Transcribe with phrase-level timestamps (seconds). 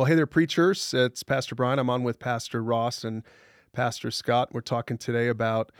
[0.00, 0.94] Well, hey there, preachers.
[0.94, 1.78] It's Pastor Brian.
[1.78, 3.22] I'm on with Pastor Ross and
[3.74, 4.48] Pastor Scott.
[4.50, 5.72] We're talking today about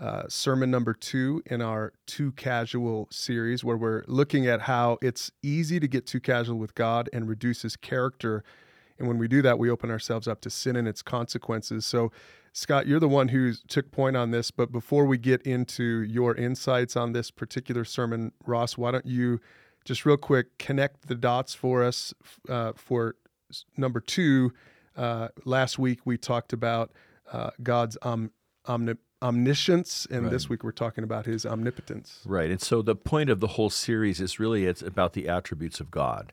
[0.00, 5.30] uh, sermon number two in our Too Casual series, where we're looking at how it's
[5.42, 8.42] easy to get too casual with God and reduces character.
[8.98, 11.84] And when we do that, we open ourselves up to sin and its consequences.
[11.84, 12.10] So,
[12.54, 14.50] Scott, you're the one who took point on this.
[14.50, 19.38] But before we get into your insights on this particular sermon, Ross, why don't you
[19.84, 22.14] just real quick connect the dots for us
[22.48, 23.16] uh, for
[23.76, 24.52] number two,
[24.96, 26.92] uh, last week we talked about
[27.32, 28.32] uh, God's om-
[28.66, 30.30] omni- omniscience, and right.
[30.30, 32.20] this week we're talking about His omnipotence.
[32.24, 35.80] Right, and so the point of the whole series is really it's about the attributes
[35.80, 36.32] of God.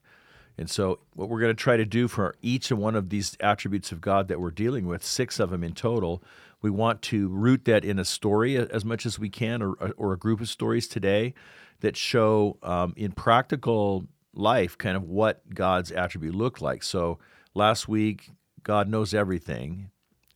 [0.57, 3.35] And so, what we're going to try to do for each and one of these
[3.39, 6.23] attributes of God that we're dealing with, six of them in total,
[6.61, 10.13] we want to root that in a story as much as we can, or, or
[10.13, 11.33] a group of stories today
[11.79, 16.83] that show um, in practical life kind of what God's attribute looked like.
[16.83, 17.19] So
[17.53, 18.31] last week,
[18.63, 19.91] God knows everything,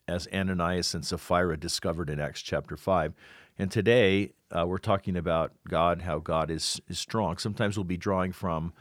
[0.07, 3.13] as Ananias and Sapphira discovered in Acts chapter 5.
[3.59, 7.37] And today, uh, we're talking about God, how God is, is strong.
[7.37, 8.73] Sometimes we'll be drawing from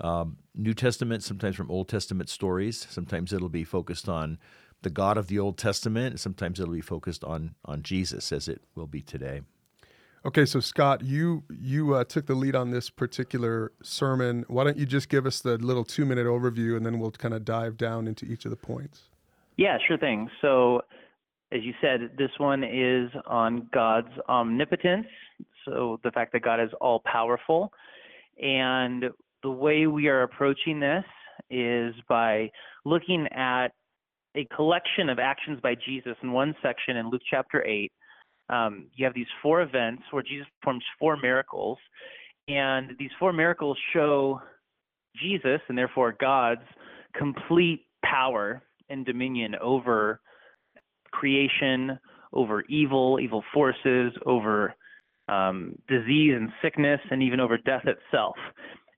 [0.00, 2.86] um, New Testament, sometimes from Old Testament stories.
[2.88, 4.38] Sometimes it'll be focused on
[4.82, 6.20] the God of the Old Testament.
[6.20, 9.40] Sometimes it'll be focused on, on Jesus, as it will be today.
[10.28, 14.44] Okay, so Scott, you you uh, took the lead on this particular sermon.
[14.48, 17.32] Why don't you just give us the little two minute overview, and then we'll kind
[17.32, 19.04] of dive down into each of the points.
[19.56, 20.28] Yeah, sure thing.
[20.42, 20.82] So,
[21.50, 25.06] as you said, this one is on God's omnipotence.
[25.64, 27.72] So the fact that God is all powerful,
[28.38, 29.04] and
[29.42, 31.04] the way we are approaching this
[31.48, 32.50] is by
[32.84, 33.68] looking at
[34.36, 37.92] a collection of actions by Jesus in one section in Luke chapter eight
[38.48, 41.78] um, you have these four events where Jesus performs four miracles,
[42.48, 44.40] and these four miracles show
[45.16, 46.62] Jesus and therefore God's
[47.14, 50.20] complete power and dominion over
[51.10, 51.98] creation,
[52.32, 54.74] over evil, evil forces, over
[55.28, 58.36] um, disease and sickness, and even over death itself.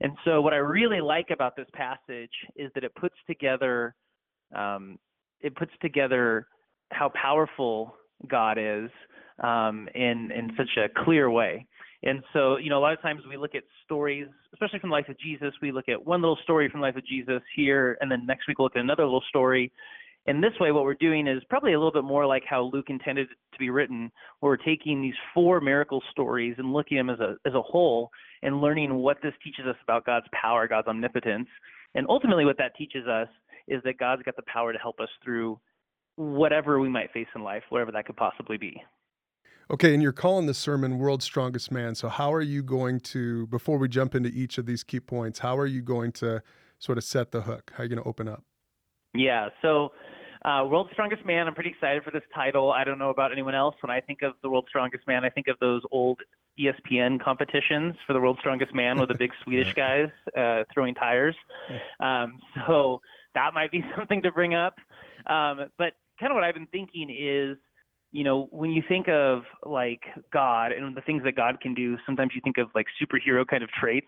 [0.01, 3.95] And so, what I really like about this passage is that it puts together
[4.55, 4.99] um,
[5.41, 6.47] it puts together
[6.93, 7.95] how powerful
[8.29, 8.91] God is
[9.41, 11.67] um, in in such a clear way.
[12.03, 14.95] And so, you know, a lot of times we look at stories, especially from the
[14.95, 15.53] life of Jesus.
[15.61, 18.49] We look at one little story from the life of Jesus here, and then next
[18.49, 19.71] week we'll look at another little story.
[20.27, 22.87] And this way, what we're doing is probably a little bit more like how Luke
[22.89, 27.07] intended it to be written, where we're taking these four miracle stories and looking at
[27.07, 28.11] them as a as a whole
[28.43, 31.49] and learning what this teaches us about God's power, God's omnipotence,
[31.95, 33.29] and ultimately what that teaches us
[33.69, 35.59] is that God's got the power to help us through
[36.17, 38.83] whatever we might face in life, whatever that could possibly be.
[39.71, 41.95] Okay, and you're calling the sermon World's Strongest Man.
[41.95, 45.39] So, how are you going to, before we jump into each of these key points,
[45.39, 46.43] how are you going to
[46.81, 47.71] sort of set the hook?
[47.75, 48.43] How are you going to open up?
[49.15, 49.91] Yeah, so
[50.45, 52.73] uh, World's Strongest Man, I'm pretty excited for this title.
[52.73, 53.77] I don't know about anyone else.
[53.81, 56.19] When I think of the World's Strongest Man, I think of those old
[56.59, 61.37] ESPN competitions for the World's Strongest Man with the big Swedish guys uh, throwing tires.
[62.01, 63.01] Um, so,
[63.37, 64.75] that might be something to bring up.
[65.27, 67.57] Um, but kind of what I've been thinking is,
[68.13, 71.97] you know, when you think of like God and the things that God can do,
[72.05, 74.07] sometimes you think of like superhero kind of traits.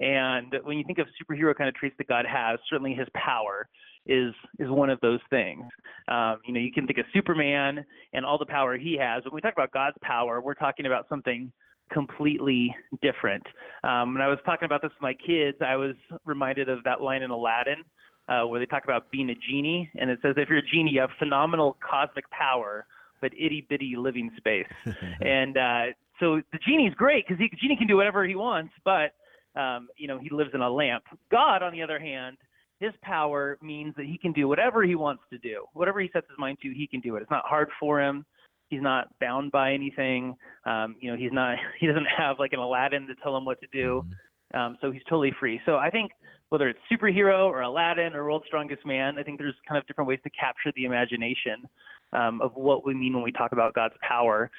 [0.00, 3.68] And when you think of superhero kind of traits that God has, certainly his power
[4.06, 5.64] is is one of those things.
[6.08, 9.24] Um, you know, you can think of Superman and all the power he has.
[9.24, 11.52] When we talk about God's power, we're talking about something
[11.92, 13.44] completely different.
[13.84, 17.00] Um, when I was talking about this with my kids, I was reminded of that
[17.00, 17.84] line in Aladdin
[18.28, 20.92] uh, where they talk about being a genie, and it says if you're a genie,
[20.92, 22.86] you have phenomenal cosmic power
[23.20, 24.66] but itty bitty living space.
[25.20, 25.82] and uh,
[26.20, 29.12] so the genie's great because the genie can do whatever he wants, but
[29.60, 31.04] um, you know he lives in a lamp.
[31.30, 32.36] God, on the other hand,
[32.80, 35.64] his power means that he can do whatever he wants to do.
[35.72, 37.22] Whatever he sets his mind to, he can do it.
[37.22, 38.24] It's not hard for him.
[38.68, 40.34] He's not bound by anything.
[40.64, 41.56] Um, you know, he's not.
[41.80, 44.02] He doesn't have like an Aladdin to tell him what to do.
[44.02, 44.58] Mm-hmm.
[44.58, 45.60] Um, so he's totally free.
[45.66, 46.12] So I think
[46.50, 50.08] whether it's superhero or Aladdin or World's Strongest Man, I think there's kind of different
[50.08, 51.68] ways to capture the imagination
[52.12, 54.50] um, of what we mean when we talk about God's power.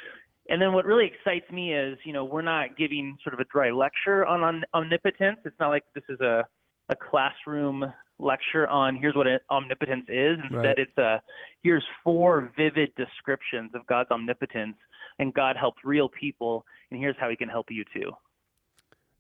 [0.50, 3.45] And then what really excites me is, you know, we're not giving sort of a
[3.51, 5.39] dry lecture on, on omnipotence.
[5.45, 6.45] It's not like this is a,
[6.89, 7.85] a classroom
[8.19, 10.38] lecture on here's what omnipotence is.
[10.44, 10.79] Instead, right.
[10.79, 11.21] it's a
[11.63, 14.77] here's four vivid descriptions of God's omnipotence,
[15.19, 18.12] and God helps real people, and here's how He can help you too.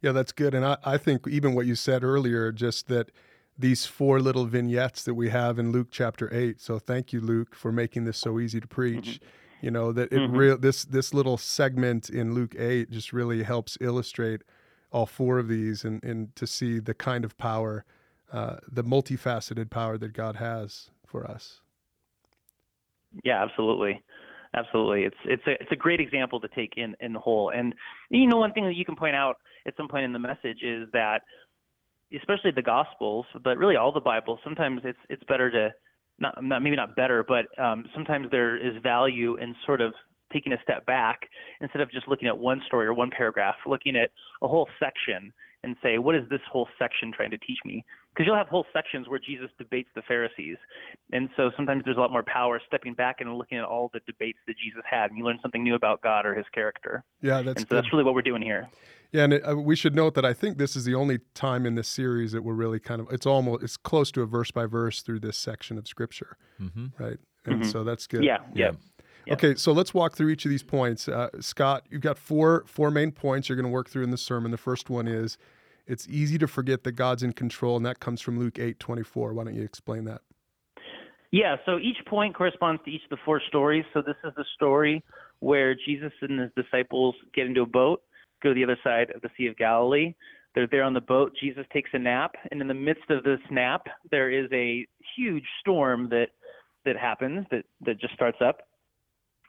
[0.01, 0.53] Yeah, that's good.
[0.53, 3.11] And I, I think even what you said earlier, just that
[3.57, 6.61] these four little vignettes that we have in Luke chapter 8.
[6.61, 9.19] So thank you Luke for making this so easy to preach.
[9.19, 9.65] Mm-hmm.
[9.65, 10.37] You know that it mm-hmm.
[10.37, 14.43] real this this little segment in Luke 8 just really helps illustrate
[14.91, 17.83] all four of these and and to see the kind of power
[18.31, 21.61] uh, the multifaceted power that God has for us.
[23.23, 24.03] Yeah, absolutely.
[24.55, 25.03] Absolutely.
[25.03, 27.51] It's it's a it's a great example to take in in the whole.
[27.51, 27.73] And
[28.09, 30.63] you know one thing that you can point out at some point in the message
[30.63, 31.21] is that
[32.15, 35.73] especially the gospels, but really all the Bible, sometimes it's it's better to
[36.19, 39.93] not, not maybe not better, but um, sometimes there is value in sort of
[40.33, 41.21] taking a step back
[41.61, 44.09] instead of just looking at one story or one paragraph, looking at
[44.41, 45.31] a whole section
[45.63, 47.83] and say, what is this whole section trying to teach me?
[48.17, 50.57] Because you'll have whole sections where Jesus debates the Pharisees.
[51.13, 53.99] And so sometimes there's a lot more power stepping back and looking at all the
[54.07, 57.03] debates that Jesus had, and you learn something new about God or his character.
[57.21, 57.75] Yeah, that's and so good.
[57.77, 58.69] that's really what we're doing here.
[59.11, 61.67] Yeah, and it, uh, we should note that I think this is the only time
[61.67, 64.49] in this series that we're really kind of it's almost it's close to a verse
[64.49, 66.87] by verse through this section of scripture, Mm-hmm.
[67.01, 67.17] right?
[67.45, 67.71] And Mhm.
[67.71, 68.23] so that's good.
[68.23, 68.71] Yeah, yeah.
[69.27, 69.33] Yeah.
[69.33, 71.07] Okay, so let's walk through each of these points.
[71.07, 74.17] Uh, Scott, you've got four four main points you're going to work through in the
[74.17, 74.51] sermon.
[74.51, 75.37] The first one is
[75.87, 79.03] it's easy to forget that God's in control, and that comes from Luke eight twenty
[79.03, 79.33] four.
[79.33, 80.21] Why don't you explain that?
[81.31, 83.83] Yeah, so each point corresponds to each of the four stories.
[83.93, 85.03] So this is the story
[85.39, 88.01] where Jesus and his disciples get into a boat,
[88.41, 90.13] go to the other side of the Sea of Galilee.
[90.55, 91.33] They're there on the boat.
[91.39, 95.45] Jesus takes a nap, and in the midst of this nap, there is a huge
[95.59, 96.29] storm that
[96.85, 98.61] that happens that that just starts up.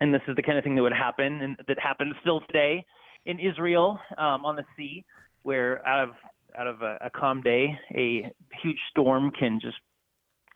[0.00, 2.84] And this is the kind of thing that would happen and that happens still today
[3.26, 5.05] in Israel um, on the sea,
[5.48, 6.10] where out of
[6.58, 8.30] out of a, a calm day, a
[8.62, 9.78] huge storm can just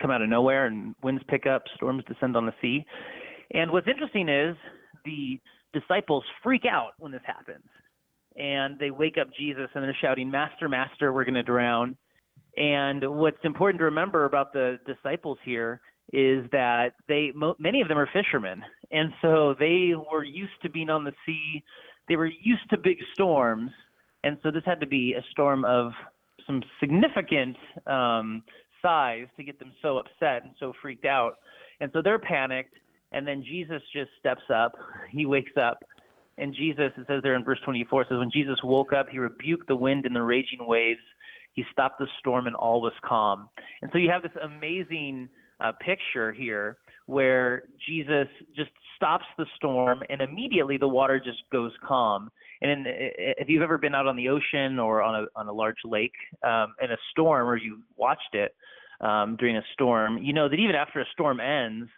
[0.03, 2.85] come out of nowhere and winds pick up, storms descend on the sea.
[3.55, 4.55] And what's interesting is
[5.07, 5.41] the
[5.73, 7.65] disciples freak out when this happens.
[8.37, 11.97] And they wake up Jesus and they're shouting, Master, Master, we're going to drown.
[12.59, 15.81] And what's important to remember about the disciples here
[16.13, 18.61] is that they mo- many of them are fishermen.
[18.91, 21.63] And so they were used to being on the sea.
[22.09, 23.71] They were used to big storms.
[24.25, 25.93] And so this had to be a storm of
[26.47, 28.43] some significant um,
[28.81, 31.39] size to get them so upset and so freaked out.
[31.81, 32.75] And so they're panicked.
[33.13, 34.73] And then Jesus just steps up.
[35.11, 35.85] He wakes up.
[36.39, 39.19] And Jesus, it says there in verse 24, it says, When Jesus woke up, he
[39.19, 41.01] rebuked the wind and the raging waves.
[41.53, 43.49] He stopped the storm and all was calm.
[43.83, 45.29] And so you have this amazing
[45.61, 51.73] uh, picture here where Jesus just stops the storm and immediately the water just goes
[51.87, 52.31] calm.
[52.63, 55.53] And in, if you've ever been out on the ocean or on a on a
[55.53, 56.15] large lake
[56.45, 58.55] um, in a storm, or you watched it
[59.01, 61.91] um, during a storm, you know that even after a storm ends,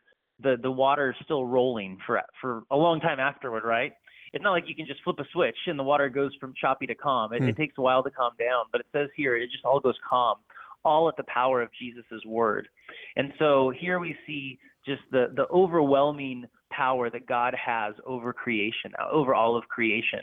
[0.43, 3.93] the the water is still rolling for for a long time afterward, right?
[4.33, 6.87] It's not like you can just flip a switch and the water goes from choppy
[6.89, 7.33] to calm.
[7.33, 7.49] It, Hmm.
[7.51, 9.95] it takes a while to calm down, but it says here it just all goes
[10.09, 10.39] calm,
[10.85, 12.67] all at the power of Jesus' word.
[13.17, 18.93] And so here we see just the the overwhelming power that God has over creation,
[19.13, 20.21] over all of creation.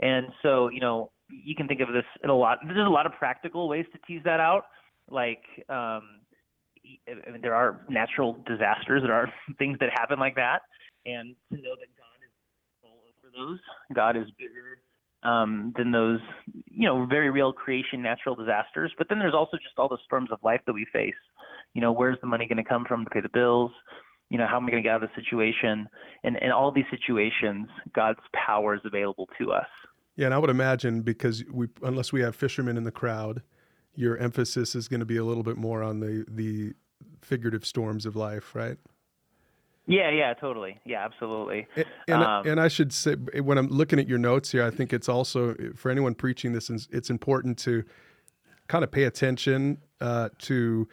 [0.00, 2.58] And so, you know, you can think of this in a lot.
[2.64, 4.64] There's a lot of practical ways to tease that out.
[5.10, 6.20] Like, um,
[7.08, 9.02] I mean, there are natural disasters.
[9.02, 10.62] There are things that happen like that,
[11.04, 12.32] and to know that God is
[12.82, 13.58] all over those.
[13.94, 14.78] God is bigger
[15.22, 16.20] um, than those,
[16.70, 18.92] you know, very real creation natural disasters.
[18.96, 21.14] But then there's also just all the storms of life that we face.
[21.74, 23.72] You know, where's the money going to come from to pay the bills?
[24.30, 25.88] You know, how am I going to get out of the situation?
[26.24, 29.66] And in all these situations, God's power is available to us.
[30.16, 33.42] Yeah, and I would imagine because we unless we have fishermen in the crowd,
[33.94, 36.72] your emphasis is going to be a little bit more on the the
[37.20, 38.78] figurative storms of life, right?
[39.88, 40.80] Yeah, yeah, totally.
[40.84, 41.68] Yeah, absolutely.
[41.76, 44.70] And and, Um, and I should say when I'm looking at your notes here, I
[44.70, 47.84] think it's also for anyone preaching this, it's- it's important to
[48.68, 50.88] kind of pay attention uh, to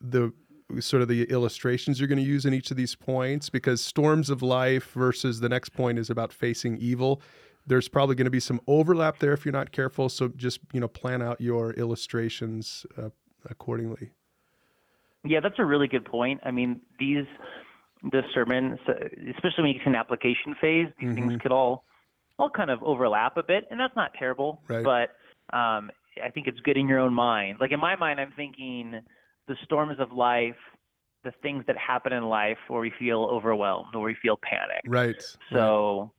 [0.00, 0.32] the
[0.80, 4.30] sort of the illustrations you're going to use in each of these points because storms
[4.30, 7.20] of life versus the next point is about facing evil
[7.68, 10.80] there's probably going to be some overlap there if you're not careful so just you
[10.80, 13.10] know plan out your illustrations uh,
[13.48, 14.10] accordingly
[15.24, 16.40] Yeah, that's a really good point.
[16.44, 17.26] I mean, these
[18.02, 18.78] the sermon,
[19.34, 21.40] especially when you get to an application phase, these things Mhm.
[21.40, 21.84] could all
[22.38, 24.62] all kind of overlap a bit, and that's not terrible.
[24.68, 24.84] Right.
[24.84, 25.16] But
[25.56, 25.90] um,
[26.22, 27.58] I think it's good in your own mind.
[27.60, 29.00] Like in my mind, I'm thinking
[29.48, 30.54] the storms of life,
[31.24, 34.82] the things that happen in life where we feel overwhelmed or we feel panic.
[34.86, 35.20] right
[35.52, 36.12] So,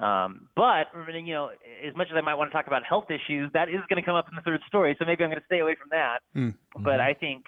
[0.00, 1.50] um, but you know,
[1.86, 4.06] as much as I might want to talk about health issues, that is going to
[4.06, 4.94] come up in the third story.
[4.98, 6.18] So maybe I'm going to stay away from that.
[6.36, 6.54] Mm.
[6.78, 7.44] But I think,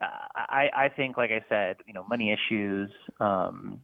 [0.00, 2.90] uh, I, I think, like I said, you know, money issues,
[3.20, 3.80] um,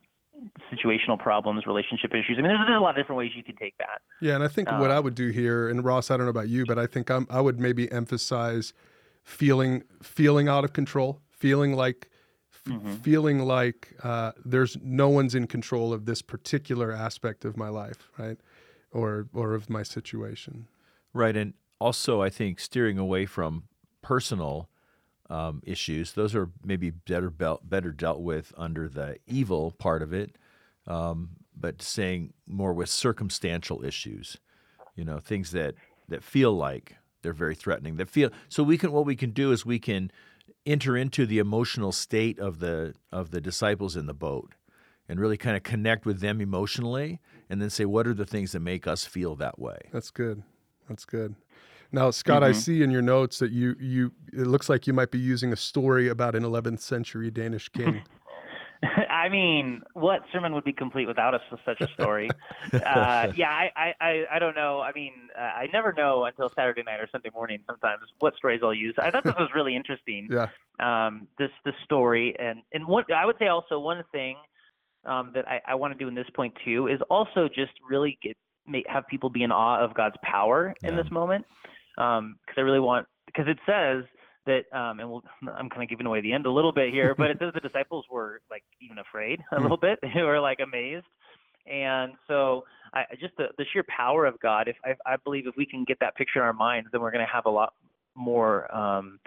[0.73, 2.37] situational problems, relationship issues.
[2.39, 4.03] I mean, there's, there's a lot of different ways you could take that.
[4.21, 6.31] Yeah, and I think what Um, I would do here, and Ross, I don't know
[6.31, 8.73] about you, but I think I'm, I would maybe emphasize
[9.25, 12.09] feeling feeling out of control, feeling like
[12.67, 13.01] f- Mhm.
[13.03, 18.11] feeling like uh, there's no one's in control of this particular aspect of my life,
[18.19, 18.39] right,
[18.93, 20.67] or or of my situation.
[21.13, 21.37] Right.
[21.37, 23.65] And also, I think steering away from
[24.03, 24.69] personal
[25.31, 26.13] um, issues.
[26.13, 30.37] Those are maybe better better dealt with under the evil part of it,
[30.87, 34.39] um, but saying more with circumstantial issues,
[34.97, 35.75] you know, things that
[36.09, 37.97] that feel like they're very threatening.
[37.97, 40.11] That feel so we can what we can do is we can
[40.67, 44.55] enter into the emotional state of the of the disciples in the boat
[45.09, 48.53] and really kind of connect with them emotionally and then say what are the things
[48.53, 49.79] that make us feel that way.
[49.93, 50.43] That's good.
[50.89, 51.35] That's good.
[51.91, 52.51] Now, Scott, mm-hmm.
[52.51, 55.53] I see in your notes that you you it looks like you might be using
[55.53, 58.03] a story about an 11th century Danish king.
[59.19, 62.31] I mean, what sermon would be complete without a, such a story?
[62.73, 64.81] uh, yeah, I, I, I don't know.
[64.81, 67.59] I mean, uh, I never know until Saturday night or Sunday morning.
[67.67, 68.95] Sometimes what stories I'll use.
[68.97, 70.29] I thought this was really interesting.
[70.31, 70.47] yeah.
[70.81, 74.37] Um, this this story and and what I would say also one thing
[75.05, 78.17] um, that I, I want to do in this point too is also just really
[78.23, 81.45] get make, have people be in awe of God's power in this moment
[81.97, 84.05] because um, I really want because it says
[84.49, 85.23] that um, and we'll,
[85.57, 87.61] I'm kind of giving away the end a little bit here, but it says the
[87.61, 89.63] disciples were like even afraid a hmm.
[89.63, 91.07] little bit, who were like amazed,
[91.71, 94.69] and so I just the, the sheer power of God.
[94.69, 97.13] If I, I believe if we can get that picture in our minds, then we're
[97.13, 97.75] going to have a lot
[98.15, 99.21] more um,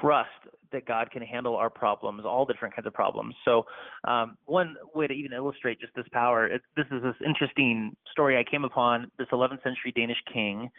[0.00, 0.28] trust
[0.72, 3.34] that God can handle our problems, all different kinds of problems.
[3.44, 3.66] So,
[4.06, 8.36] um, one way to even illustrate just this power, it, this is this interesting story
[8.36, 9.10] I came upon.
[9.18, 10.70] This 11th century Danish king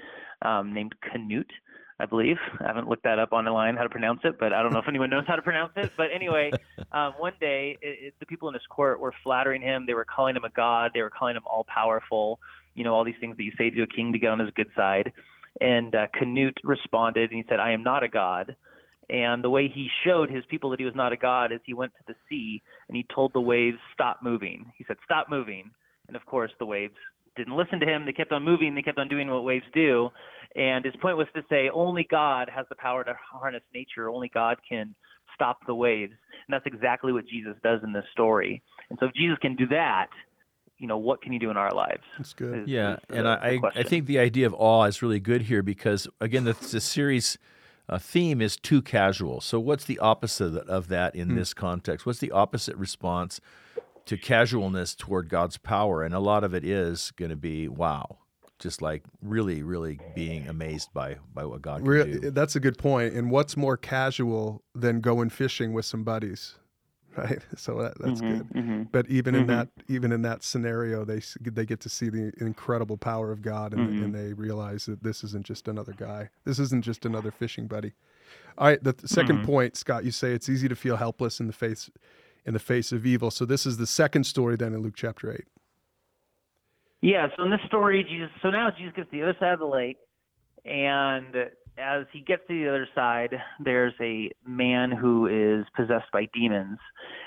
[0.44, 1.52] um, named Canute,
[2.00, 2.38] I believe.
[2.60, 4.72] I haven't looked that up on the line how to pronounce it, but I don't
[4.72, 5.92] know if anyone knows how to pronounce it.
[5.98, 6.52] But anyway,
[6.92, 9.86] um, one day it, it, the people in his court were flattering him.
[9.88, 10.92] They were calling him a god.
[10.94, 12.40] They were calling him all powerful.
[12.76, 14.52] You know all these things that you say to a king to get on his
[14.56, 15.12] good side.
[15.60, 18.56] And uh, Canute responded and he said, "I am not a god."
[19.10, 21.74] And the way he showed his people that he was not a god is he
[21.74, 24.72] went to the sea and he told the waves, stop moving.
[24.78, 25.72] He said, stop moving.
[26.08, 26.96] And of course, the waves
[27.38, 28.06] didn't listen to him.
[28.06, 28.76] They kept on moving.
[28.76, 30.10] They kept on doing what waves do.
[30.58, 34.10] And his point was to say only God has the power to harness nature.
[34.10, 34.96] Only God can
[35.34, 36.12] stop the waves.
[36.12, 38.62] And that's exactly what Jesus does in this story.
[38.90, 40.08] And so if Jesus can do that,
[40.80, 42.04] you know, what can he do in our lives?
[42.18, 42.64] That's good.
[42.64, 42.94] Is, yeah.
[42.94, 46.08] Is the, and I, I think the idea of awe is really good here because,
[46.20, 47.38] again, the, the series–
[47.90, 49.42] uh, theme is too casual.
[49.42, 51.36] So, what's the opposite of that in mm.
[51.36, 52.06] this context?
[52.06, 53.40] What's the opposite response
[54.06, 56.04] to casualness toward God's power?
[56.04, 58.18] And a lot of it is going to be wow,
[58.60, 62.32] just like really, really being amazed by by what God can Re- do.
[62.32, 63.14] That's a good point.
[63.14, 66.56] And what's more casual than going fishing with some buddies?
[67.18, 67.40] right?
[67.56, 68.50] So that, that's mm-hmm, good.
[68.54, 69.42] Mm-hmm, but even mm-hmm.
[69.42, 73.42] in that even in that scenario, they they get to see the incredible power of
[73.42, 74.12] God, and, and mm-hmm.
[74.12, 76.30] they realize that this isn't just another guy.
[76.46, 77.94] This isn't just another fishing buddy.
[78.58, 78.84] All right.
[78.84, 79.46] The 2nd mm-hmm.
[79.46, 81.90] point, Scott, you say it's easy to feel helpless in the face
[82.46, 83.32] in the face of evil.
[83.32, 85.46] So this is the second story then in Luke chapter eight.
[87.02, 87.28] Yeah.
[87.36, 88.30] So in this story, Jesus.
[88.42, 89.98] So now Jesus gets to the other side of the lake,
[90.66, 91.36] and
[91.78, 96.80] as he gets to the other side, there's a man who is possessed by demons,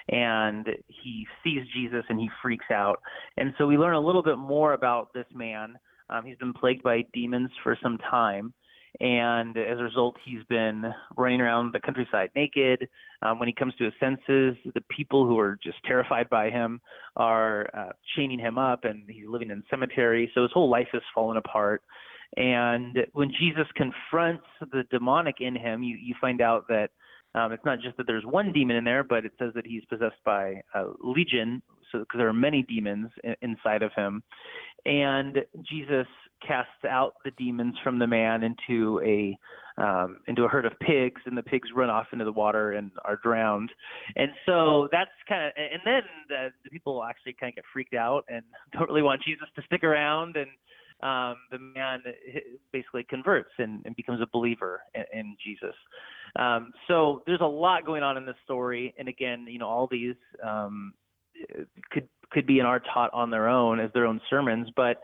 [0.09, 3.01] and he sees Jesus and he freaks out.
[3.37, 5.77] And so we learn a little bit more about this man.
[6.09, 8.53] Um, he's been plagued by demons for some time,
[9.01, 12.87] and as a result, he's been running around the countryside naked.
[13.23, 16.81] Um, when he comes to his senses, the people who are just terrified by him
[17.17, 20.31] are uh, chaining him up, and he's living in a cemetery.
[20.35, 21.83] So his whole life has fallen apart.
[22.37, 26.91] And when Jesus confronts the demonic in him, you, you find out that
[27.35, 29.85] um, it's not just that there's one demon in there, but it says that he's
[29.87, 34.23] possessed by a legion, so because there are many demons in, inside of him.
[34.85, 35.39] And
[35.69, 36.07] Jesus
[36.47, 39.37] casts out the demons from the man into a
[39.81, 42.91] um, into a herd of pigs, and the pigs run off into the water and
[43.05, 43.71] are drowned.
[44.15, 47.95] And so that's kind of, and then the, the people actually kind of get freaked
[47.95, 48.43] out and
[48.73, 50.51] don't really want Jesus to stick around and
[51.03, 52.03] um, the man
[52.73, 55.75] basically converts and, and becomes a believer in, in Jesus.
[56.37, 59.89] Um, so there's a lot going on in this story, and again, you know, all
[59.91, 60.15] these
[60.47, 60.93] um,
[61.91, 64.69] could could be and are taught on their own as their own sermons.
[64.77, 65.01] But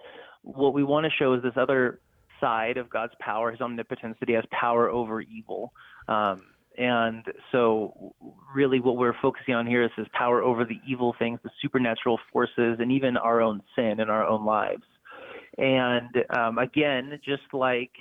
[0.46, 2.00] what we want to show is this other
[2.40, 5.72] side of God's power, His omnipotence, that He has power over evil.
[6.08, 6.42] Um,
[6.78, 8.14] and so,
[8.54, 12.18] really, what we're focusing on here is His power over the evil things, the supernatural
[12.32, 14.84] forces, and even our own sin in our own lives.
[15.58, 17.92] And um, again, just like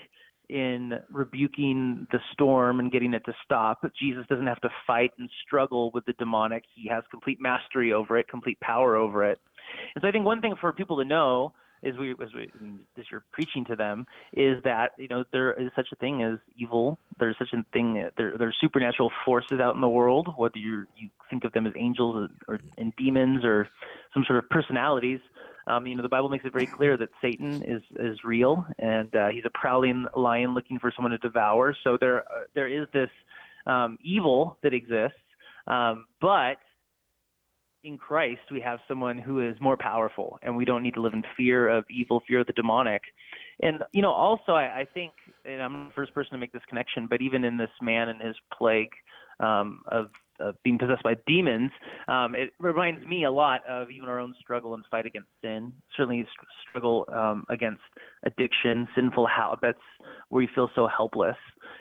[0.50, 5.30] in rebuking the storm and getting it to stop, Jesus doesn't have to fight and
[5.46, 6.64] struggle with the demonic.
[6.75, 9.40] He has complete mastery over it, complete power over it.
[9.96, 11.54] And so I think one thing for people to know
[11.86, 12.50] is we as we
[12.98, 16.39] as you're preaching to them is that you know there is such a thing as
[16.58, 16.98] evil.
[17.20, 18.10] There's such a thing.
[18.18, 21.74] There there's supernatural forces out in the world, whether you you think of them as
[21.77, 23.70] angels or, or and demons or
[24.13, 25.20] some sort of personalities.
[25.68, 29.15] Um, you know, the Bible makes it very clear that Satan is is real, and
[29.15, 31.75] uh, he's a prowling lion looking for someone to devour.
[31.84, 33.10] So there uh, there is this
[33.65, 35.18] um, evil that exists,
[35.68, 36.58] um, but
[37.86, 41.13] in Christ we have someone who is more powerful, and we don't need to live
[41.13, 43.01] in fear of evil, fear of the demonic.
[43.62, 45.13] And you know, also I, I think,
[45.46, 48.22] and I'm the first person to make this connection, but even in this man and
[48.22, 48.92] his plague
[49.39, 50.08] um, of
[50.39, 51.72] of being possessed by demons,
[52.10, 55.72] um, it reminds me a lot of even our own struggle and fight against sin.
[55.96, 56.27] Certainly,
[56.70, 57.82] struggle um, against
[58.25, 59.80] addiction, sinful habits,
[60.27, 61.38] where you feel so helpless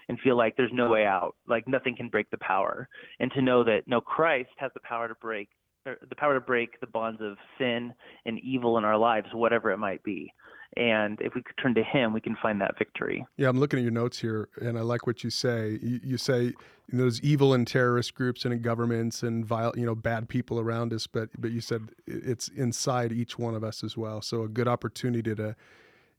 [0.09, 2.89] and feel like there's no way out, like nothing can break the power.
[3.19, 5.49] And to know that no, Christ has the power to break
[5.85, 7.93] the power to break the bonds of sin
[8.27, 10.33] and evil in our lives, whatever it might be.
[10.77, 13.25] And if we could turn to Him, we can find that victory.
[13.37, 15.79] Yeah, I'm looking at your notes here, and I like what you say.
[15.81, 16.53] You, you say
[16.89, 20.59] you know, there's evil and terrorist groups and governments and vile, you know, bad people
[20.59, 24.21] around us, but but you said it's inside each one of us as well.
[24.21, 25.55] So a good opportunity to,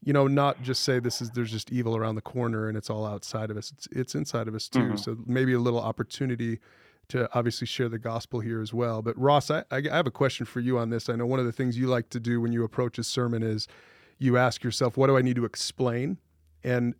[0.03, 2.89] you know, not just say this is there's just evil around the corner and it's
[2.89, 3.73] all outside of us.
[3.75, 4.79] It's it's inside of us too.
[4.79, 4.95] Mm-hmm.
[4.97, 6.59] So maybe a little opportunity
[7.09, 9.01] to obviously share the gospel here as well.
[9.01, 11.09] But Ross, I, I have a question for you on this.
[11.09, 13.43] I know one of the things you like to do when you approach a sermon
[13.43, 13.67] is
[14.17, 16.17] you ask yourself, what do I need to explain?
[16.63, 16.95] And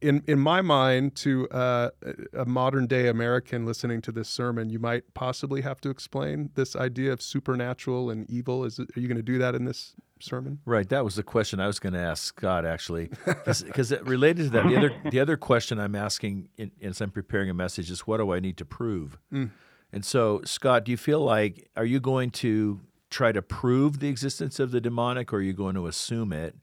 [0.00, 1.90] in in my mind, to uh,
[2.32, 6.76] a modern day American listening to this sermon, you might possibly have to explain this
[6.76, 8.64] idea of supernatural and evil.
[8.64, 10.60] Is it, are you going to do that in this sermon?
[10.64, 10.88] Right.
[10.88, 14.68] That was the question I was going to ask Scott actually, because related to that,
[14.68, 18.18] the other the other question I'm asking in, as I'm preparing a message is, what
[18.18, 19.18] do I need to prove?
[19.32, 19.50] Mm.
[19.92, 24.08] And so, Scott, do you feel like are you going to try to prove the
[24.08, 26.56] existence of the demonic, or are you going to assume it?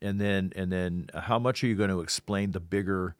[0.00, 3.16] And then, and then, how much are you going to explain the bigger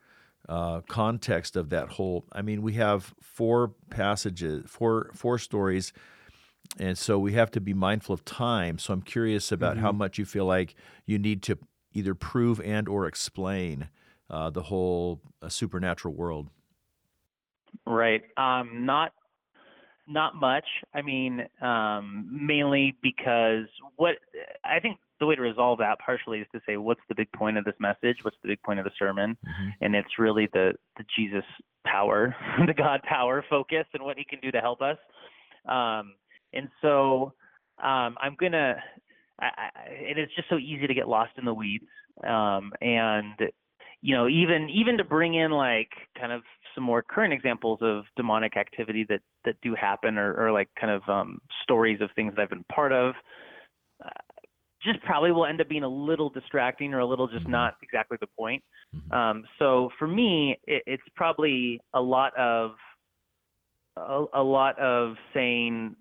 [0.49, 2.25] uh, context of that whole?
[2.32, 5.92] I mean, we have four passages, four four stories,
[6.78, 8.78] and so we have to be mindful of time.
[8.78, 9.85] So I'm curious about mm-hmm.
[9.85, 10.75] how much you feel like
[11.06, 11.58] you need to
[11.94, 13.88] either prove and or explain
[14.30, 16.49] uh, the whole uh, supernatural world.
[17.87, 18.23] Right.
[18.37, 19.12] Um, not
[20.09, 20.65] not much.
[20.95, 24.17] I mean, um, mainly because what
[24.65, 27.59] I think the way to resolve that partially is to say what's the big point
[27.59, 29.69] of this message, what's the big point of the sermon, mm-hmm.
[29.80, 31.45] and it's really the the Jesus
[31.87, 32.35] power,
[32.67, 34.99] the God power focus, and what He can do to help us.
[35.69, 36.15] Um,
[36.52, 37.35] and so
[37.82, 38.76] um, I'm gonna,
[39.41, 41.85] I, I, and it's just so easy to get lost in the weeds,
[42.26, 43.35] um, and
[44.00, 46.43] you know, even even to bring in like kind of
[46.75, 50.93] some more current examples of demonic activity that that do happen, or, or like kind
[50.93, 53.15] of um, stories of things that I've been part of.
[54.04, 54.11] Uh,
[54.84, 57.52] just probably will end up being a little distracting or a little just mm-hmm.
[57.52, 58.63] not exactly the point.
[58.95, 59.13] Mm-hmm.
[59.13, 62.73] Um, so for me, it, it's probably a lot of
[63.97, 65.97] a, a lot of saying,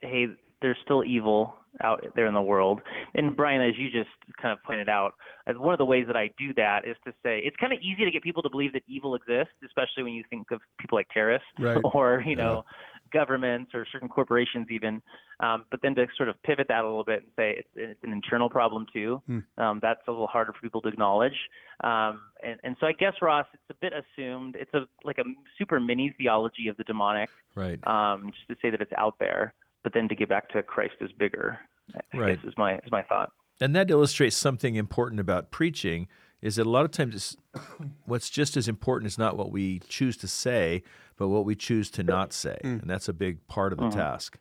[0.00, 0.26] "Hey,
[0.62, 2.80] there's still evil out there in the world.
[3.14, 4.10] And Brian, as you just
[4.40, 5.14] kind of pointed out,
[5.46, 8.04] one of the ways that I do that is to say it's kind of easy
[8.04, 11.08] to get people to believe that evil exists, especially when you think of people like
[11.12, 11.78] terrorists right.
[11.94, 13.20] or you know yeah.
[13.20, 15.02] governments or certain corporations even.
[15.40, 18.00] Um, but then to sort of pivot that a little bit and say it's, it's
[18.04, 19.20] an internal problem too.
[19.26, 19.38] Hmm.
[19.58, 21.36] Um, that's a little harder for people to acknowledge.
[21.82, 24.56] Um, and, and so I guess Ross, it's a bit assumed.
[24.56, 25.24] It's a like a
[25.58, 27.28] super mini theology of the demonic.
[27.54, 27.84] Right.
[27.86, 29.54] Um, just to say that it's out there
[29.84, 31.60] but then to get back to Christ is bigger.
[32.12, 32.38] I right.
[32.42, 33.30] is my is my thought.
[33.60, 36.08] And that illustrates something important about preaching
[36.42, 37.36] is that a lot of times
[38.06, 40.82] what's just as important is not what we choose to say,
[41.16, 42.58] but what we choose to not say.
[42.64, 42.82] Mm.
[42.82, 43.98] And that's a big part of the mm-hmm.
[43.98, 44.38] task.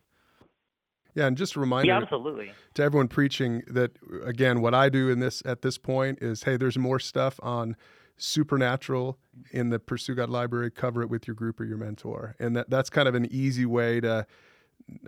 [1.15, 2.51] Yeah, and just a reminder yeah, absolutely.
[2.73, 3.91] to everyone preaching that
[4.25, 7.75] again, what I do in this at this point is hey, there's more stuff on
[8.17, 9.19] supernatural
[9.51, 12.35] in the Pursue God library, cover it with your group or your mentor.
[12.39, 14.25] And that, that's kind of an easy way to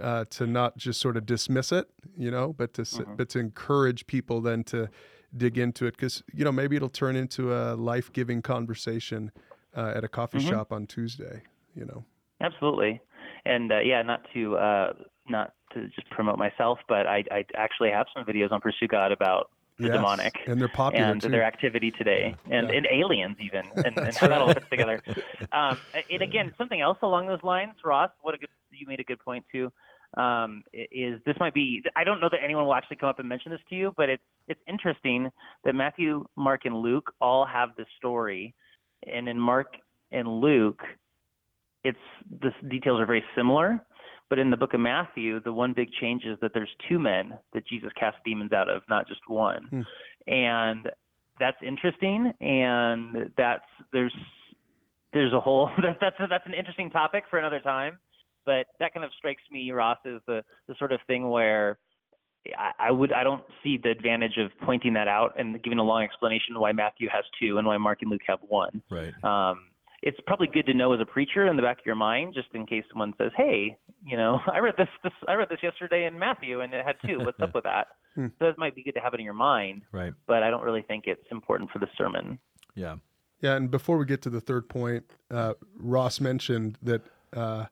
[0.02, 3.16] uh, to not just sort of dismiss it, you know, but to mm-hmm.
[3.16, 4.90] but to encourage people then to
[5.36, 9.32] dig into it because you know maybe it'll turn into a life giving conversation
[9.76, 10.50] uh, at a coffee mm-hmm.
[10.50, 11.42] shop on Tuesday.
[11.76, 12.06] You know.
[12.42, 13.02] Absolutely,
[13.46, 14.94] and uh, yeah, not to uh,
[15.30, 19.12] not to just promote myself, but I, I actually have some videos on Pursue God
[19.12, 21.30] about the yes, demonic and they're popular and too.
[21.30, 22.76] their activity today and, yeah.
[22.76, 25.02] and aliens even and, and how that all fits together
[25.52, 25.78] um,
[26.10, 28.48] and again something else along those lines ross what a good
[28.80, 29.72] you made a good point too.
[30.18, 33.28] Um, is this might be I don't know that anyone will actually come up and
[33.28, 35.30] mention this to you, but it's it's interesting
[35.64, 38.54] that Matthew, Mark, and Luke all have this story,
[39.12, 39.68] and in Mark
[40.12, 40.82] and Luke,
[41.84, 41.98] it's
[42.42, 43.84] the details are very similar.
[44.30, 47.38] But in the book of Matthew, the one big change is that there's two men
[47.54, 49.68] that Jesus cast demons out of, not just one.
[49.70, 50.32] Hmm.
[50.32, 50.90] And
[51.40, 54.16] that's interesting, and that's there's
[55.14, 58.00] there's a whole that's that's that's an interesting topic for another time.
[58.46, 61.78] But that kind of strikes me, Ross, as the the sort of thing where
[62.58, 65.84] I, I would I don't see the advantage of pointing that out and giving a
[65.84, 68.82] long explanation why Matthew has two and why Mark and Luke have one.
[68.90, 69.14] Right.
[69.24, 69.68] Um,
[70.06, 72.48] it's probably good to know as a preacher in the back of your mind, just
[72.54, 76.06] in case someone says, "Hey, you know, I read this, this I read this yesterday
[76.06, 77.20] in Matthew, and it had two.
[77.20, 78.28] What's up with that?" Hmm.
[78.40, 80.14] So it might be good to have it in your mind, Right.
[80.28, 82.40] but I don't really think it's important for the sermon.
[82.76, 82.96] Yeah.
[83.42, 87.02] Yeah, and before we get to the third point, uh, Ross mentioned that
[87.34, 87.66] uh,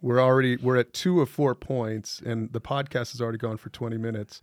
[0.00, 3.70] we're already we're at two of four points, and the podcast has already gone for
[3.70, 4.40] twenty minutes.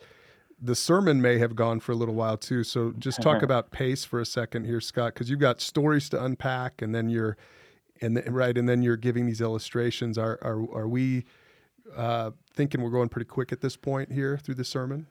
[0.61, 2.63] The sermon may have gone for a little while too.
[2.63, 6.23] So just talk about pace for a second here, Scott, because you've got stories to
[6.23, 7.37] unpack, and then you're
[8.01, 10.17] and then, right, and then you're giving these illustrations.
[10.17, 11.25] Are are are we
[11.95, 15.07] uh, thinking we're going pretty quick at this point here through the sermon?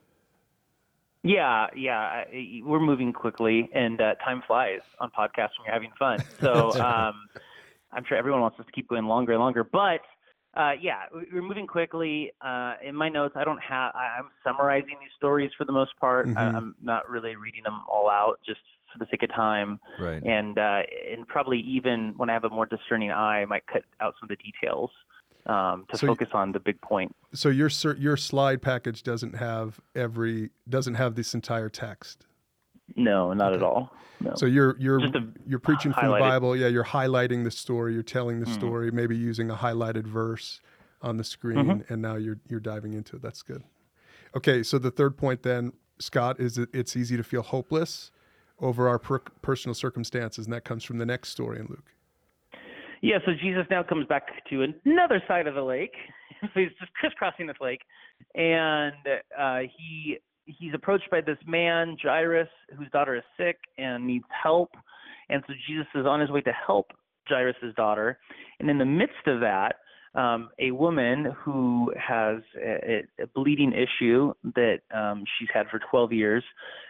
[1.25, 5.93] Yeah, yeah, I- we're moving quickly, and uh, time flies on podcasts when you're having
[5.99, 6.19] fun.
[6.41, 7.29] So um,
[7.93, 10.01] I'm sure everyone wants us to keep going longer and longer, but
[10.81, 12.33] yeah, we- we're moving quickly.
[12.41, 13.95] Uh, in my notes, I don't have.
[13.95, 16.27] I'm summarizing these stories for the most part.
[16.29, 16.55] I, Mhm.
[16.57, 18.61] I'm not really reading them all out, just
[18.93, 20.23] for the sake of time, Right.
[20.23, 23.85] and uh, and probably even when I have a more discerning eye, I might cut
[24.01, 24.91] out some of the details
[25.47, 27.17] um, to So focus on the big point.
[27.33, 32.27] So your your slide package doesn't have every doesn't have this entire text.
[32.97, 33.93] No, not at all.
[34.21, 34.33] No.
[34.37, 35.01] So you're you're
[35.47, 36.55] you're preaching from the Bible.
[36.57, 37.95] Yeah, you're highlighting the story.
[37.95, 38.55] You're telling the Mhm.
[38.55, 38.91] story.
[38.91, 40.61] Maybe using a highlighted verse
[41.01, 41.93] on the screen, Mm-hmm.
[41.93, 43.23] and now you're you're diving into it.
[43.23, 43.65] That's good.
[44.37, 48.13] Okay, so the third point then, Scott, is that it's easy to feel hopeless
[48.61, 51.93] over our per- personal circumstances, and that comes from the next story in Luke.
[53.01, 55.95] Yeah, so Jesus now comes back to another side of the lake.
[56.41, 57.81] so he's just crisscrossing this lake,
[58.37, 58.95] and
[59.37, 64.71] uh, he he's approached by this man Jairus, whose daughter is sick and needs help.
[65.29, 66.91] And so Jesus is on his way to help
[67.29, 68.19] Jairus's daughter,
[68.59, 69.77] and in the midst of that,
[70.15, 76.13] um, a woman who has a, a bleeding issue that um, she's had for 12
[76.13, 76.45] years.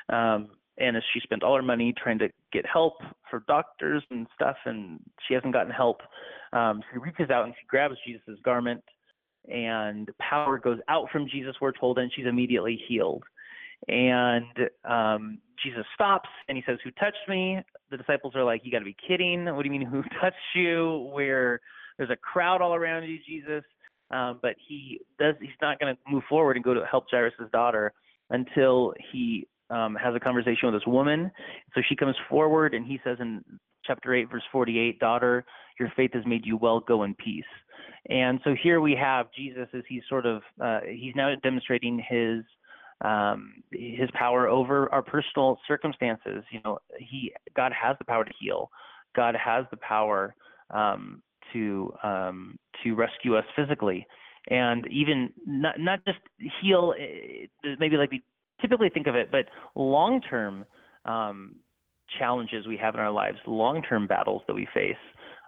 [0.08, 2.94] Um, and as she spent all her money trying to get help
[3.30, 6.00] for doctors and stuff, and she hasn't gotten help,
[6.52, 8.82] um, she reaches out and she grabs Jesus' garment,
[9.48, 13.22] and power goes out from Jesus, we're told, and she's immediately healed.
[13.88, 14.44] And
[14.84, 17.58] um, Jesus stops and he says, Who touched me?
[17.90, 19.44] The disciples are like, You got to be kidding.
[19.44, 21.10] What do you mean, who touched you?
[21.12, 21.60] Where
[21.98, 23.64] there's a crowd all around you, Jesus.
[24.10, 27.32] Um, but he does, he's not going to move forward and go to help Jairus'
[27.50, 27.92] daughter
[28.30, 31.30] until he um, has a conversation with this woman.
[31.74, 33.42] So she comes forward and he says in
[33.84, 35.44] chapter 8, verse 48, Daughter,
[35.80, 37.44] your faith has made you well, go in peace.
[38.10, 42.44] And so here we have Jesus as he's sort of, uh, he's now demonstrating his
[43.02, 46.44] um, his power over our personal circumstances.
[46.50, 48.70] You know, he God has the power to heal.
[49.14, 50.34] God has the power
[50.70, 54.06] um, to um, to rescue us physically,
[54.48, 56.18] and even not not just
[56.60, 56.94] heal.
[56.98, 57.46] eh,
[57.78, 58.22] Maybe like we
[58.60, 60.64] typically think of it, but long term
[61.04, 61.56] um,
[62.18, 64.96] challenges we have in our lives, long term battles that we face.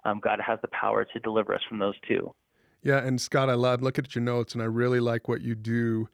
[0.05, 2.35] Um, God has the power to deliver us from those too.
[2.83, 5.55] Yeah, and Scott, I love look at your notes, and I really like what you
[5.55, 6.09] do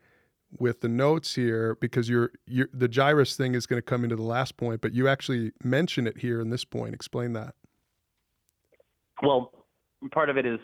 [0.58, 4.16] with the notes here because you're, you're the Jairus thing is going to come into
[4.16, 6.94] the last point, but you actually mention it here in this point.
[6.94, 7.54] Explain that.
[9.22, 9.52] Well,
[10.12, 10.58] part of it is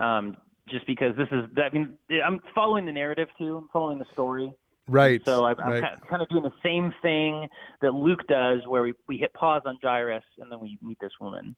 [0.00, 0.36] um,
[0.68, 1.44] just because this is.
[1.56, 3.58] I mean, I'm following the narrative too.
[3.58, 4.52] I'm following the story.
[4.88, 5.20] Right.
[5.24, 7.46] So I'm, I'm kind, of, doing the same thing
[7.80, 11.12] that Luke does, where we, we hit pause on Jairus and then we meet this
[11.20, 11.54] woman.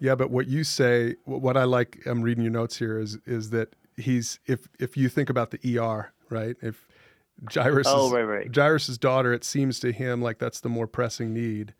[0.00, 3.50] Yeah, but what you say, what I like, I'm reading your notes here, is is
[3.50, 6.56] that he's if if you think about the ER, right?
[6.60, 6.86] If
[7.52, 8.54] Jairus, Oh, right, right.
[8.54, 11.74] Jairus's daughter, it seems to him like that's the more pressing need,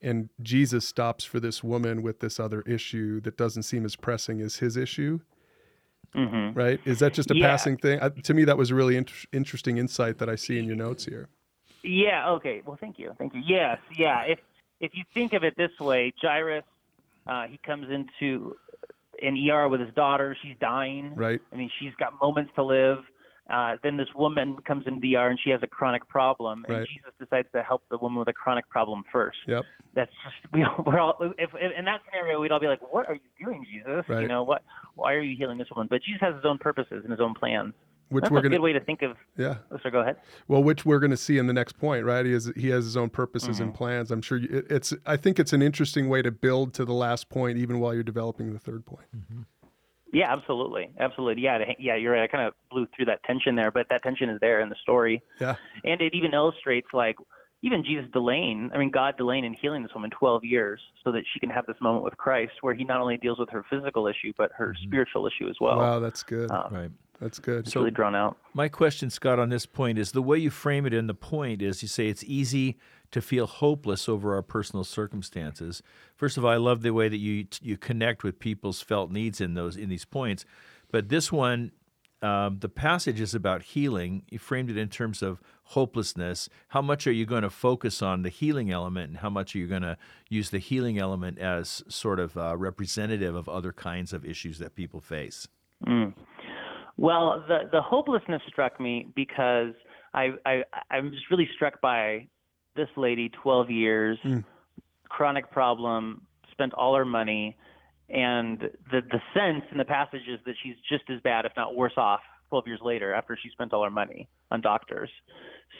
[0.00, 4.40] and Jesus stops for this woman with this other issue that doesn't seem as pressing
[4.40, 5.20] as his issue,
[6.14, 6.80] hmm right?
[6.84, 7.48] Is that just a Yeah.
[7.48, 7.98] passing thing?
[8.00, 10.76] I, to me, that was a really int- interesting insight that I see in your
[10.76, 11.28] notes here.
[11.82, 12.30] Yeah.
[12.30, 12.62] Okay.
[12.64, 13.12] Well, thank you.
[13.18, 13.42] Thank you.
[13.44, 13.78] Yes.
[13.96, 14.22] Yeah.
[14.22, 14.38] If
[14.80, 16.64] if you think of it this way, Jairus,
[17.26, 18.56] uh, he comes into
[19.22, 20.36] an ER with his daughter.
[20.42, 21.14] She's dying.
[21.14, 21.40] Right.
[21.52, 22.98] I mean, she's got moments to live.
[23.50, 26.78] Uh, then this woman comes into the ER and she has a chronic problem, and
[26.78, 26.88] Right.
[26.88, 29.36] Jesus decides to help the woman with a chronic problem first.
[29.46, 29.64] Yep.
[29.94, 32.80] That's just we all, we're all if, if in that scenario we'd all be like,
[32.92, 34.04] "What are you doing, Jesus?
[34.08, 34.22] Right.
[34.22, 34.62] You know what?
[34.94, 37.34] Why are you healing this woman?" But Jesus has his own purposes and his own
[37.34, 37.74] plans.
[38.10, 39.16] Which That's we're a gonna good way to think of.
[39.36, 39.56] yeah.
[39.70, 40.16] Oh, sorry, go ahead.
[40.46, 42.24] Well, which we're going to see in the next point, right?
[42.24, 44.10] He has he has his own purposes and plans.
[44.10, 44.92] I'm sure you, it, it's.
[45.06, 48.02] I think it's an interesting way to build to the last point, even while you're
[48.02, 49.06] developing the third point.
[50.14, 51.42] Yeah, absolutely, absolutely.
[51.42, 52.22] Yeah, to- yeah, you're right.
[52.22, 54.76] I kind of blew through that tension there, but that tension is there in the
[54.80, 57.16] story, Yeah, and it even illustrates like
[57.64, 58.70] even Jesus delaying.
[58.74, 61.66] I mean, God delaying and healing this woman 12 years so that she can have
[61.66, 64.74] this moment with Christ, where He not only deals with her physical issue but her
[64.82, 65.78] spiritual issue as well.
[65.78, 66.50] wow, that's good.
[66.50, 66.90] Um, Right.
[67.20, 67.60] That's good.
[67.60, 68.36] It's So- really drawn out.
[68.54, 71.62] My question, Scott, on this point is the way you frame it in the point
[71.62, 72.76] is you say it's easy
[73.12, 75.80] to feel hopeless over our personal circumstances.
[76.16, 79.40] First of all, I love the way that you you connect with people's felt needs
[79.40, 80.44] in those in these points.
[80.90, 81.70] But this one,
[82.24, 84.22] um, the passage is about healing.
[84.30, 86.48] You framed it in terms of hopelessness.
[86.68, 89.58] How much are you going to focus on the healing element, and how much are
[89.58, 89.98] you going to
[90.30, 94.74] use the healing element as sort of uh, representative of other kinds of issues that
[94.74, 95.46] people face?
[95.86, 96.14] Mm.
[96.96, 99.74] Well, the the hopelessness struck me because
[100.14, 102.28] I I I'm just really struck by
[102.76, 104.44] this lady, 12 years, Mm.
[105.08, 107.56] chronic problem, spent all her money,
[108.14, 108.60] and
[108.92, 111.92] the the sense in the passage is that she's just as bad, if not worse
[111.96, 115.10] off, 12 years later after she spent all her money on doctors.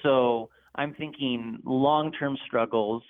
[0.03, 3.03] So I'm thinking long-term struggles,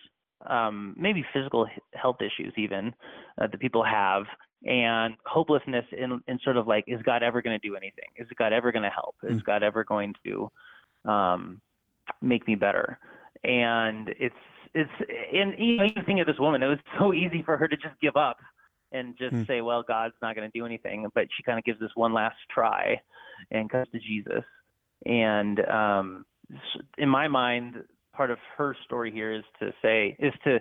[0.47, 2.93] um, maybe physical health issues even
[3.41, 4.25] uh, that people have,
[4.67, 8.09] and hopelessness in, in sort of like, is God ever going to do anything?
[8.17, 9.15] Is God ever going to help?
[9.23, 10.51] Is God ever going to
[11.11, 11.61] um,
[12.21, 12.99] make me better?
[13.43, 14.35] And it's
[14.75, 14.91] it's
[15.33, 17.77] and you know, even thinking of this woman, it was so easy for her to
[17.77, 18.39] just give up
[18.95, 19.43] and just Hmm.
[19.45, 21.07] say, well, God's not going to do anything.
[21.15, 23.01] But she kind of gives this one last try
[23.51, 24.45] and comes to Jesus.
[25.05, 26.25] And um,
[26.97, 27.83] in my mind,
[28.15, 30.61] part of her story here is to say is to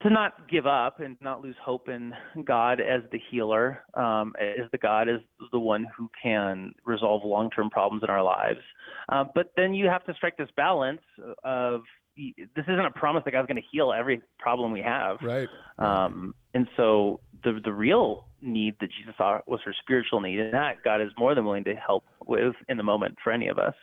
[0.00, 2.12] to not give up and not lose hope in
[2.44, 5.18] God as the healer, um, as the God as
[5.50, 8.60] the one who can resolve long-term problems in our lives.
[9.08, 11.02] Uh, but then you have to strike this balance
[11.42, 11.82] of
[12.18, 15.18] this isn't a promise that God's going to heal every problem we have.
[15.22, 15.48] Right.
[15.78, 20.52] Um, and so the the real need that Jesus saw was her spiritual need, and
[20.54, 23.58] that God is more than willing to help with in the moment for any of
[23.58, 23.74] us.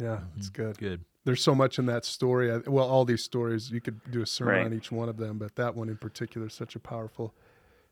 [0.00, 0.78] Yeah, it's good.
[0.78, 1.04] Good.
[1.24, 2.56] There's so much in that story.
[2.66, 4.66] Well, all these stories, you could do a sermon Right.
[4.66, 7.34] on each one of them, but that one in particular is such a powerful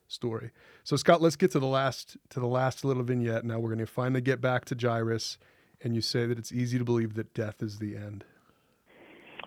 [0.07, 0.51] story.
[0.83, 3.43] So, Scott, let's get to the last to the last little vignette.
[3.43, 5.37] Now we're going to finally get back to Jairus,
[5.81, 8.23] and you say that it's easy to believe that death is the end.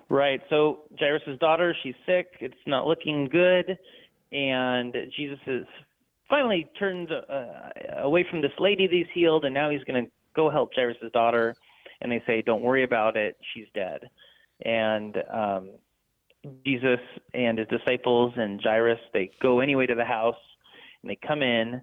[0.08, 0.40] Right.
[0.50, 2.28] So Jairus' daughter, she's sick.
[2.40, 3.76] It's not looking good,
[4.30, 5.66] and Jesus is
[6.28, 10.10] finally turned uh, away from this lady that he's healed, and now he's going to
[10.34, 11.56] go help Jairus' daughter.
[12.00, 13.36] And they say, "Don't worry about it.
[13.52, 14.08] She's dead."
[14.64, 15.70] And um,
[16.64, 17.00] Jesus
[17.34, 20.36] and his disciples and Jairus they go anyway to the house,
[21.02, 21.82] and they come in,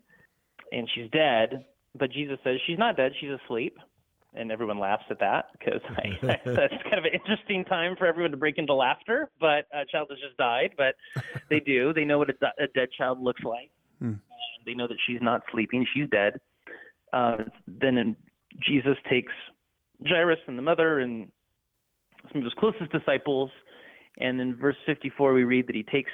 [0.72, 1.66] and she's dead.
[1.94, 3.12] But Jesus says she's not dead.
[3.20, 3.78] She's asleep
[4.36, 5.82] and everyone laughs at that because
[6.22, 9.30] that's kind of an interesting time for everyone to break into laughter.
[9.40, 10.96] But a child has just died, but
[11.50, 11.94] they do.
[11.94, 13.72] They know what a, a dead child looks like.
[14.00, 14.14] Hmm.
[14.66, 16.40] They know that she's not sleeping; she's dead.
[17.12, 18.16] Uh, then
[18.60, 19.32] Jesus takes
[20.06, 21.30] Jairus and the mother and
[22.32, 23.52] some of his closest disciples,
[24.18, 26.12] and in verse 54 we read that he takes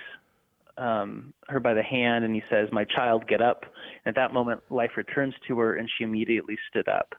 [0.77, 3.65] um, her by the hand and he says, "My child, get up."
[4.05, 7.13] At that moment, life returns to her, and she immediately stood up.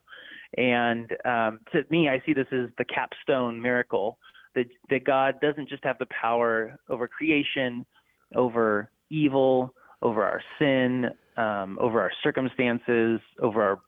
[0.56, 4.18] And um, to me, I see this as the capstone miracle
[4.54, 7.86] that that God doesn't just have the power over creation,
[8.34, 13.78] over evil, over our sin, um, over our circumstances, over our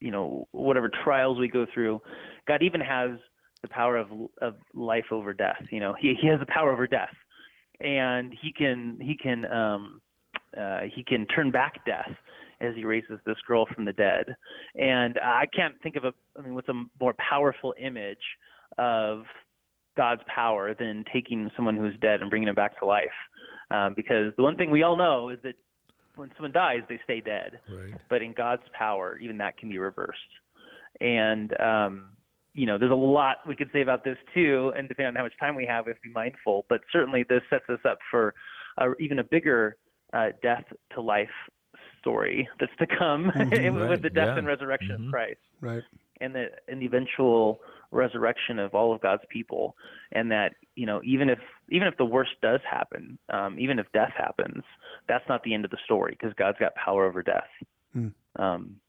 [0.00, 2.00] you know whatever trials we go through.
[2.46, 3.10] God even has
[3.62, 4.08] the power of
[4.42, 5.62] of life over death.
[5.70, 7.14] You know, He He has the power over death,
[7.80, 10.00] and He can He can um,
[10.60, 12.10] uh, He can turn back death
[12.60, 14.34] as he raises this girl from the dead.
[14.74, 18.18] And I can't think of a, I mean, what's a more powerful image
[18.78, 19.24] of
[19.96, 23.06] God's power than taking someone who's dead and bringing them back to life.
[23.70, 25.54] Um, because the one thing we all know is that
[26.16, 27.60] when someone dies, they stay dead.
[27.70, 27.94] Right.
[28.08, 30.18] But in God's power, even that can be reversed.
[31.00, 32.10] And, um,
[32.54, 35.22] you know, there's a lot we could say about this too, and depending on how
[35.22, 36.66] much time we have, we have to be mindful.
[36.68, 38.34] But certainly, this sets us up for
[38.78, 39.76] uh, even a bigger
[40.12, 41.28] uh, death to life
[42.00, 44.38] story that's to come Mhm, with the death yeah.
[44.38, 45.06] and resurrection Mhm.
[45.06, 45.82] of Christ Right.
[46.20, 49.74] and the and the eventual resurrection of all of God's people,
[50.12, 51.38] and that you know even if
[51.70, 54.62] even if the worst does happen, um, even if death happens,
[55.08, 57.48] that's not the end of the story because God's got power over death.
[57.92, 58.08] Hmm.
[58.36, 58.80] Um,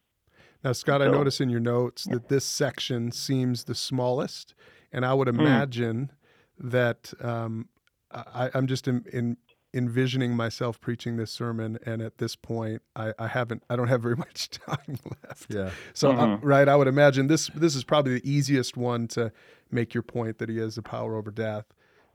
[0.64, 4.54] Now, Scott, I notice in your notes that this section seems the smallest,
[4.92, 5.40] and I would Hmm.
[5.40, 6.12] imagine
[6.58, 7.70] that um,
[8.12, 9.38] I, I'm just in, in
[9.74, 14.02] envisioning myself preaching this sermon, and at this point, I, I haven't, I don't have
[14.02, 15.54] very much time left.
[15.54, 15.72] Yeah.
[15.94, 16.40] So, uh, Mhm.
[16.44, 19.32] right, I would imagine this this is probably the easiest one to
[19.72, 21.66] make your point that he has the power over death.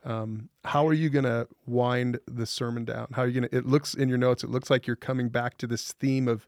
[0.04, 3.06] Um, how are you going to wind the sermon down?
[3.12, 3.56] How are you going to?
[3.56, 4.44] It looks in your notes.
[4.44, 6.46] It looks like you're coming back to this theme of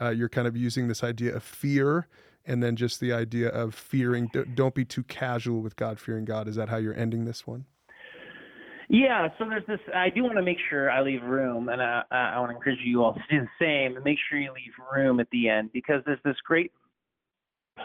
[0.00, 2.08] uh, you're kind of using this idea of fear,
[2.44, 4.30] and then just the idea of fearing.
[4.54, 6.46] Don't be too casual with God fearing God.
[6.48, 7.64] Is that how you're ending this one?
[8.92, 9.78] Yeah, so there's this.
[9.94, 12.80] I do want to make sure I leave room, and I, I want to encourage
[12.84, 13.94] you all to do the same.
[13.94, 16.72] And make sure you leave room at the end because there's this great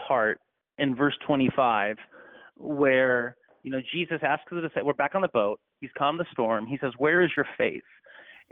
[0.08, 0.40] part
[0.78, 1.96] in verse 25
[2.56, 5.60] where you know Jesus asks the disciples, we're back on the boat.
[5.80, 6.66] He's calmed the storm.
[6.66, 7.84] He says, "Where is your faith?"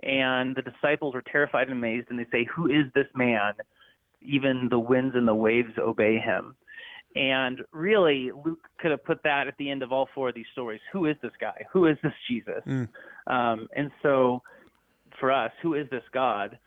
[0.04, 3.54] And the disciples are terrified and amazed, and they say, "Who is this man?
[4.22, 6.54] Even the winds and the waves obey him."
[7.14, 10.46] And really, Luke could have put that at the end of all four of these
[10.52, 10.80] stories.
[10.92, 11.64] Who is this guy?
[11.72, 12.62] Who is this Jesus?
[12.66, 12.88] Mm.
[13.28, 14.42] Um, and so,
[15.20, 16.58] for us, who is this God?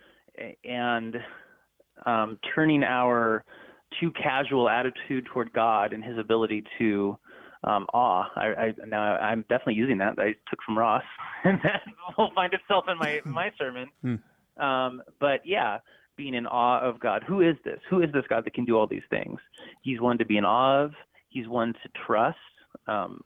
[0.63, 1.17] And
[2.05, 3.43] um, turning our
[3.99, 7.17] too casual attitude toward God and His ability to
[7.63, 8.25] um, awe.
[8.35, 10.17] I, I now I'm definitely using that.
[10.17, 11.03] I took from Ross,
[11.43, 11.81] and that
[12.17, 13.89] will find itself in my my sermon.
[14.01, 14.63] Hmm.
[14.63, 15.79] Um, but yeah,
[16.17, 17.23] being in awe of God.
[17.27, 17.79] Who is this?
[17.89, 19.39] Who is this God that can do all these things?
[19.83, 20.91] He's one to be in awe of.
[21.29, 22.37] He's one to trust
[22.87, 23.21] um,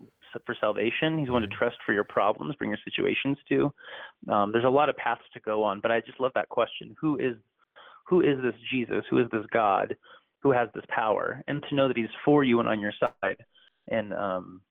[0.46, 1.18] for salvation.
[1.18, 1.58] He's one to hmm.
[1.58, 3.74] trust for your problems, bring your situations to.
[4.32, 6.96] Um, there's a lot of paths to go on, but I just love that question.
[7.00, 7.36] Who is
[8.08, 9.06] who is this Jesus?
[9.10, 9.96] Who is this God
[10.42, 11.42] who has this power?
[11.48, 13.38] And to know that He's for you and on your side
[13.90, 14.62] and um,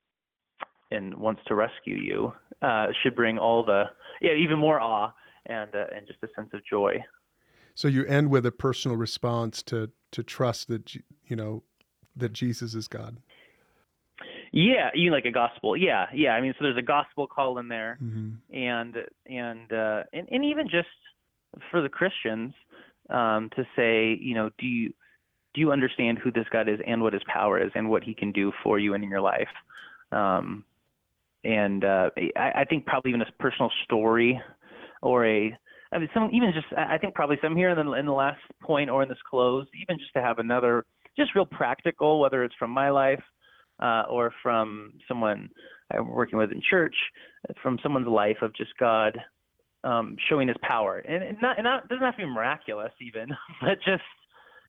[0.91, 3.85] and wants to rescue you uh, should bring all the
[4.21, 5.13] yeah even more awe
[5.47, 6.95] and uh, and just a sense of joy.
[7.75, 11.63] So you end with a personal response to to trust that you know
[12.17, 13.19] that Jesus is God.
[14.53, 15.77] Yeah, you like a gospel.
[15.77, 16.31] Yeah, yeah.
[16.31, 18.55] I mean, so there's a gospel call in there, mm-hmm.
[18.55, 20.89] and and uh, and and even just
[21.71, 22.53] for the Christians
[23.09, 24.93] um, to say, you know, do you
[25.55, 28.15] do you understand who this God is and what His power is and what He
[28.15, 29.49] can do for you and in your life?
[30.11, 30.65] Um,
[31.45, 34.41] and uh, I, I think probably even a personal story
[35.01, 35.57] or a
[35.93, 38.41] I mean, some even just I think probably some here in the in the last
[38.63, 40.85] point or in this close, even just to have another
[41.17, 43.23] just real practical, whether it's from my life
[43.83, 45.51] uh, or from someone
[45.93, 46.95] I'm working with in church,
[47.63, 49.19] from someone's life of just God
[49.83, 53.29] um, showing His power, and, and not and not doesn't have to be miraculous even,
[53.61, 54.03] but just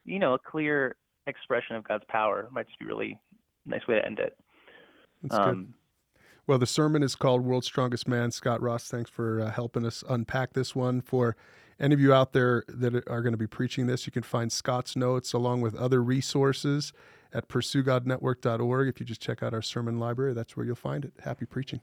[0.06, 0.96] you know, a clear
[1.28, 3.20] expression of God's power might just be really
[3.66, 4.36] nice way to end it.
[5.22, 5.74] That's um, good.
[6.52, 8.30] Well, the sermon is called World's Strongest Man.
[8.30, 11.00] Scott Ross, thanks for uh, helping us unpack this one.
[11.00, 11.38] For
[11.80, 14.52] any of you out there that are going to be preaching this, you can find
[14.52, 16.92] Scott's notes along with other resources
[17.34, 18.90] at pursuegodnetwork.org.
[18.90, 21.14] If you just check out our sermon library, that's where you'll find it.
[21.24, 21.80] Happy preaching.